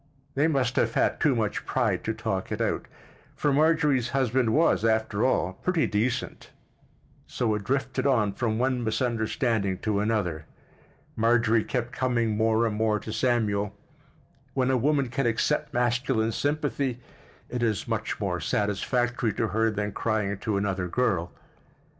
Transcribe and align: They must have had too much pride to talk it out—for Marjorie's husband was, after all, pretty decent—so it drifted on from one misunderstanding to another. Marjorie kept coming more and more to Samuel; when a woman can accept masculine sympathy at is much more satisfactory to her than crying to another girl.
They 0.33 0.47
must 0.47 0.77
have 0.77 0.95
had 0.95 1.19
too 1.19 1.35
much 1.35 1.63
pride 1.63 2.03
to 2.05 2.13
talk 2.15 2.51
it 2.51 2.59
out—for 2.59 3.53
Marjorie's 3.53 4.09
husband 4.09 4.49
was, 4.51 4.83
after 4.83 5.23
all, 5.23 5.53
pretty 5.53 5.85
decent—so 5.85 7.53
it 7.53 7.63
drifted 7.63 8.07
on 8.07 8.33
from 8.33 8.57
one 8.57 8.83
misunderstanding 8.83 9.77
to 9.83 9.99
another. 9.99 10.45
Marjorie 11.15 11.63
kept 11.63 11.91
coming 11.91 12.35
more 12.35 12.65
and 12.65 12.75
more 12.77 12.97
to 12.99 13.13
Samuel; 13.13 13.77
when 14.55 14.71
a 14.71 14.75
woman 14.77 15.07
can 15.09 15.27
accept 15.27 15.71
masculine 15.71 16.31
sympathy 16.31 16.99
at 17.53 17.61
is 17.61 17.87
much 17.87 18.19
more 18.19 18.39
satisfactory 18.39 19.33
to 19.33 19.49
her 19.49 19.69
than 19.69 19.91
crying 19.91 20.35
to 20.39 20.57
another 20.57 20.87
girl. 20.87 21.31